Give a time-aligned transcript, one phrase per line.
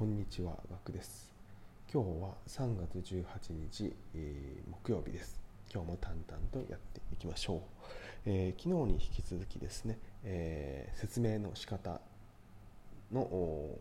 [0.00, 1.30] こんにちは、ガクです。
[1.92, 5.38] 今日は3月18日、えー、木曜日です。
[5.70, 7.60] 今日も淡々とやっていきましょう。
[8.24, 12.00] えー、昨日に引き続きですね、えー、説明の仕方
[13.12, 13.78] のお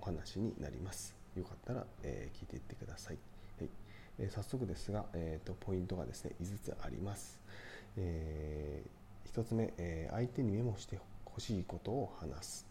[0.00, 1.14] 話になります。
[1.36, 3.18] よかったら、え聞いていってください。
[3.58, 3.68] はい
[4.18, 7.38] え早速ですが、えーと、ポイントがですね5つあります。
[7.98, 8.82] え
[9.30, 12.69] 1つ目、え相手にメモしてほしいことを話す。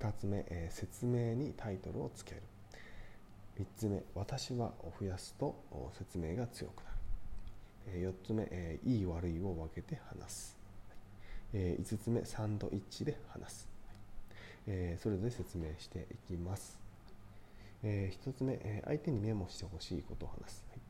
[0.00, 2.42] 2つ目、えー、説明にタイトルをつける。
[3.60, 5.54] 3つ目私はを増やすと
[5.98, 6.96] 説明が強くなる、
[7.88, 10.58] えー、4つ目、えー、いい悪いを分けて話す、
[11.52, 13.68] えー、5つ目サンドイッチで話す、
[14.66, 16.78] えー、それぞれ説明していきます、
[17.82, 20.80] えー、1つ目、えー、相手にメモしてほしいことを話す、はい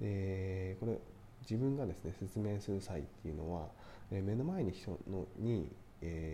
[0.00, 0.96] え、これ
[1.42, 3.66] 自分がですね説明する際っていうのは、
[4.10, 5.68] えー、目の前に人のに、
[6.00, 6.33] え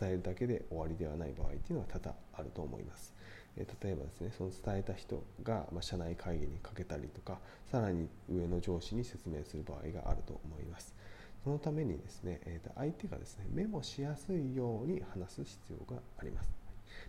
[0.00, 3.14] 伝えるだけで終わりではない場合っていうのは多々あると思います。
[3.56, 7.38] え例えばですねその伝えた人が、ま社内会議にかけたりとか
[7.70, 10.94] さらに上の上司に説明する場合があると思います。
[11.42, 16.50] そのためにですね、えー、相手がですねメモしやすいように話す必要があります。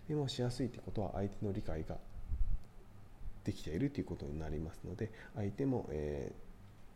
[0.08, 1.98] メモしやすいということは相手の理解が
[3.44, 6.51] できているということになりますので相手も、えー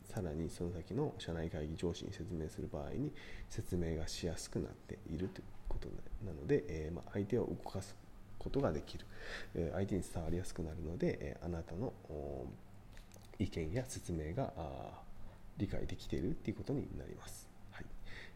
[0.08, 3.12] さらにその先の社内会議上司に説明する場合に
[3.50, 5.88] 説明がしやすくなっているということ
[6.26, 7.96] なので、えー、ま相手を動かす
[8.46, 9.06] ことができる、
[9.56, 11.94] え相手に伝わりやすくなるので、えあなたの
[13.40, 14.54] 意見や説明が
[15.58, 17.50] 理解できているということになります。
[17.72, 17.86] はい。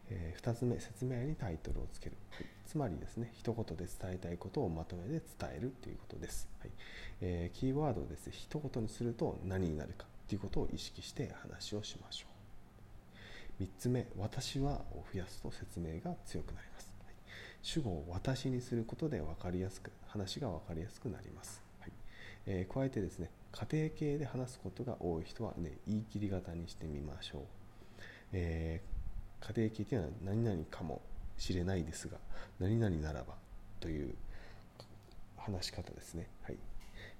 [0.10, 6.72] えー、2つ目説明にタイトルをつける、はい、つまりですね一言で伝えたいことをまとめて伝えるということです、はい。
[7.22, 10.06] えー、キーワードをですね一言にすると何になるか。
[10.30, 12.28] ということを意識して話をしましょ
[13.60, 13.64] う。
[13.64, 16.90] 3つ目私はを増やすと説明が強くなります。
[17.62, 21.92] 主語を私にすることで分かりやすく話が分かりやすくなります、はい。
[22.46, 27.42] えー、加えてですね家庭系で話すことが多い人はね言い切り型にしてみましょう、
[28.34, 31.02] えー、家庭系というのは何々かも
[31.38, 32.18] しれないですが
[32.60, 33.34] 何々ならば
[33.80, 34.16] という
[35.38, 36.58] 話し方ですね、はい。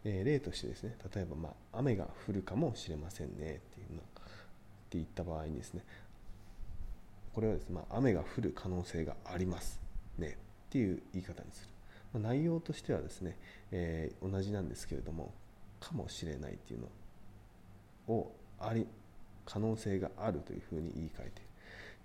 [0.06, 4.04] えー、例としてですね例えば、まあ、雨が降るかもしれませんねっていうのっ
[4.90, 5.84] て言った場合にですね
[7.34, 9.80] これはですね、まあ、雨が降る可能性があります
[10.18, 11.70] ねっていう言い方にする、
[12.22, 13.38] まあ、内容としてはですね、
[13.72, 15.34] えー、同じなんですけれども
[15.80, 16.82] かもしれないっていう
[18.08, 18.88] のをあり
[19.46, 21.44] 可能性があるというふうに言い換えてっ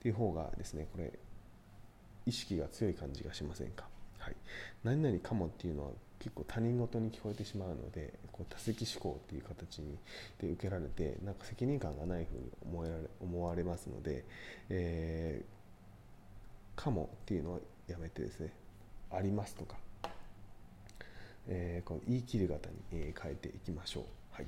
[0.02, 1.12] ていう方がですねこれ
[2.26, 3.86] 意識が強い感じがしませんか、
[4.18, 4.34] はい、
[4.82, 5.90] 何々かもっていうのは
[6.24, 9.98] 結構他人事に聞こえてしまうのでこう多責思考っていう形に
[10.40, 14.24] で受けられてなんか責任感がないふうに思えられ思われますので、
[14.70, 17.58] えー、かもっていうのは
[17.88, 18.54] やめてですね。
[19.10, 19.76] ありますとか、
[21.46, 24.46] えー、この言い切る型に、え変えていきましょう、はい。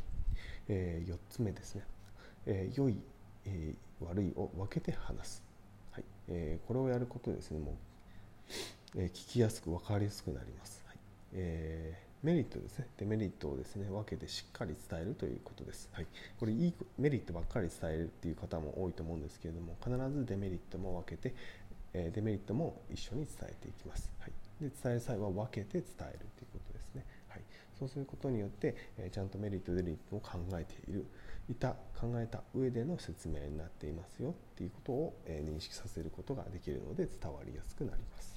[0.69, 1.83] えー、4つ目ですね、
[2.47, 2.97] え、良い、
[3.45, 5.43] え、悪いを分けて話す、
[5.93, 6.05] はい。
[6.29, 7.77] え、これをやることでですねも
[8.97, 10.83] う、え、聞きやすく分かりやすくなります、
[11.37, 16.07] えー、メリットですねデメリットをですね分けてしっかり伝えるということです、はい、
[16.41, 21.35] これいいメリットばっかり伝えるっていう方も多いと思うんですけれども必ずデメリットも分けて
[21.97, 24.11] えデメリットも一緒に伝えていきます。
[24.21, 27.05] はい、で伝える際は分けて伝えるということですね。
[27.29, 27.43] はい、
[27.79, 31.07] そうすることによって、えちゃんとメリットデメリットを考えている
[31.49, 38.36] いた考えた上での説明になっていますよっていうことを、え認識させることができるので伝わりやすくなります。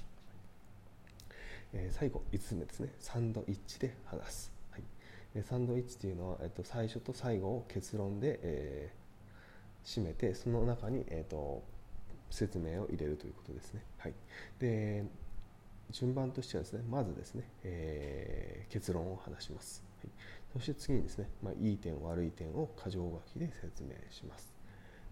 [1.73, 2.93] え最後5つ目ですね。
[2.99, 11.63] サンドイッチで話す、はい、サンドイッチというのは、えっと、最初と最後を結論で、えー、締めてその中に、えーと
[12.29, 13.83] 説明を入れるということですね。
[13.97, 14.13] はい、
[14.59, 15.03] で
[15.91, 20.11] 順番としてはですねまずですね、えー、結論を話します、はい、
[20.53, 24.53] そして次にですね、まあ、いい点悪い点を箇条書きで説明します、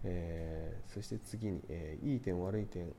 [0.04, 2.92] えー、そして次に、えー、いい点悪い点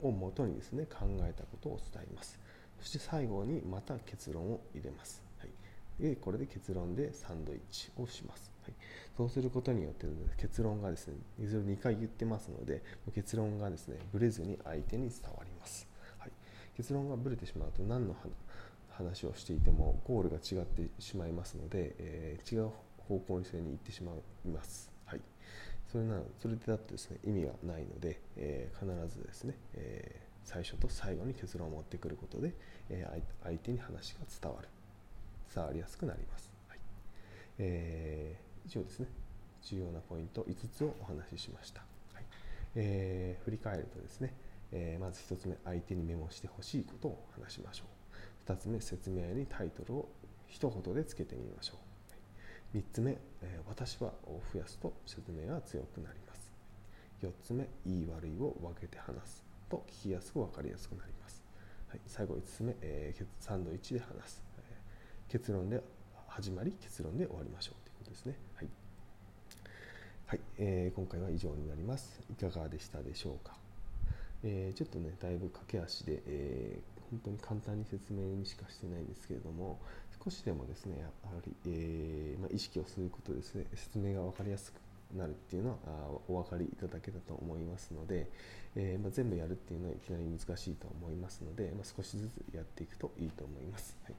[0.00, 2.38] をもとにですね考えたことを伝えます。
[2.78, 8.50] そして最後にまた結論を入れます、はい、でこれで結論でサンドイッチをします。
[8.62, 8.74] はい、
[9.16, 10.06] そうすることによって
[10.36, 12.82] 結論がですねいずれ2回言ってますので
[13.14, 15.86] 結論がですねブレずに相手に伝わります、
[16.18, 16.32] はい、
[16.76, 18.16] 結論がブレてしまうと何の
[18.90, 22.70] 話をしていてもゴールが違ってしまいますので、えー、違う
[23.08, 24.12] 方向性に行ってしま
[24.44, 25.20] います、はい、
[25.92, 32.54] それなそれでだとですね意味がないので、えー、必ずですね、えー最初と最後に結論を持ってくることで、
[32.88, 33.06] え
[33.42, 34.68] 相手に話が伝わる。
[35.52, 36.78] 伝わりやすくなります、はい。
[37.58, 39.08] え以上ですね。
[39.62, 41.80] 重要なポイント5つをお話ししました、
[42.14, 42.24] はい。
[42.76, 44.32] えー、振り返るとですね、
[44.70, 47.84] えー、まず1つ目相手にメモしてほしいことを話しましょ
[48.46, 48.52] う。
[48.52, 50.08] 2つ目説明にタイトルを
[50.46, 51.74] 一言でつけてみましょ
[52.74, 52.78] う。
[52.78, 56.52] 3つ目、えー、私はを増やすと説明が強くなります。
[57.22, 59.55] 4つ目言い悪いを分けて話す。
[59.68, 61.42] と聞きやすく分かりやすくなります、
[61.88, 65.82] はい、最後5つ目、えー、サンドイッチで話す、えー、結論で
[66.28, 68.36] 始まり結論で終わりましょうということですね。
[68.54, 68.68] はい、
[70.26, 72.20] はいえー、今回は以上になります。
[72.30, 73.56] いかがでしたでしょうか。
[74.44, 79.78] えー、ちょっとねだいぶ駆け足で、えー、本当に簡単に説明にしかしてないんですけれども
[80.22, 84.76] 少しでもですねやはり、えー、まあ、意識をすることですね説明が分かりやすく
[85.14, 85.76] なるっていうのは
[86.28, 88.30] お分かりいただけたと思いますので、
[88.74, 94.14] えー、まあ、全部やるっていうのはいきなり難しいと思いますので、まあ、少しずつやっていくといいと思います、はい。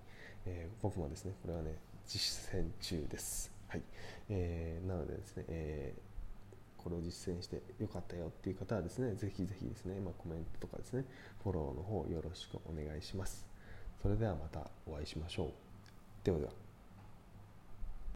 [0.45, 1.75] えー、僕もですねこれはね
[2.07, 3.81] 実践中です、はい。
[4.29, 5.93] えー、なのでですね、え
[6.77, 11.03] これを実践してよかったよっていう方はですねぜひぜひですね、まあ、コメントとかですね
[11.43, 13.45] フォローの方よろしくお願いします。
[14.01, 15.51] それではまたお会いしましょう。
[16.23, 16.66] ではでは。